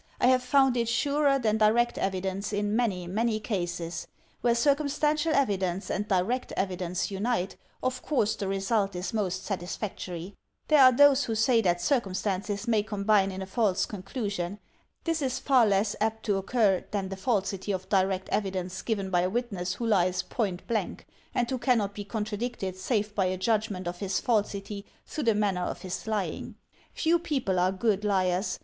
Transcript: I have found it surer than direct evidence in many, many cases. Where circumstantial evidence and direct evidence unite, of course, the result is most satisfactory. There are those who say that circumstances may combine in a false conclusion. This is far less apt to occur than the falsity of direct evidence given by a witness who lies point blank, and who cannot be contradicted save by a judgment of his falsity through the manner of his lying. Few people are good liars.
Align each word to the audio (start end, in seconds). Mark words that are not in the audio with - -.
I 0.19 0.25
have 0.29 0.41
found 0.41 0.75
it 0.77 0.89
surer 0.89 1.37
than 1.37 1.59
direct 1.59 1.95
evidence 1.99 2.51
in 2.51 2.75
many, 2.75 3.05
many 3.05 3.39
cases. 3.39 4.07
Where 4.41 4.55
circumstantial 4.55 5.31
evidence 5.31 5.91
and 5.91 6.07
direct 6.07 6.51
evidence 6.53 7.11
unite, 7.11 7.55
of 7.83 8.01
course, 8.01 8.35
the 8.35 8.47
result 8.47 8.95
is 8.95 9.13
most 9.13 9.45
satisfactory. 9.45 10.33
There 10.69 10.81
are 10.81 10.91
those 10.91 11.25
who 11.25 11.35
say 11.35 11.61
that 11.61 11.81
circumstances 11.83 12.67
may 12.67 12.81
combine 12.81 13.31
in 13.31 13.43
a 13.43 13.45
false 13.45 13.85
conclusion. 13.85 14.57
This 15.03 15.21
is 15.21 15.37
far 15.37 15.67
less 15.67 15.95
apt 16.01 16.23
to 16.25 16.37
occur 16.37 16.83
than 16.89 17.09
the 17.09 17.15
falsity 17.15 17.71
of 17.71 17.87
direct 17.87 18.27
evidence 18.29 18.81
given 18.81 19.11
by 19.11 19.21
a 19.21 19.29
witness 19.29 19.75
who 19.75 19.85
lies 19.85 20.23
point 20.23 20.65
blank, 20.65 21.05
and 21.35 21.47
who 21.47 21.59
cannot 21.59 21.93
be 21.93 22.05
contradicted 22.05 22.75
save 22.75 23.13
by 23.13 23.25
a 23.25 23.37
judgment 23.37 23.87
of 23.87 23.99
his 23.99 24.19
falsity 24.19 24.83
through 25.05 25.25
the 25.25 25.35
manner 25.35 25.61
of 25.61 25.83
his 25.83 26.07
lying. 26.07 26.55
Few 26.95 27.19
people 27.19 27.59
are 27.59 27.71
good 27.71 28.03
liars. 28.03 28.57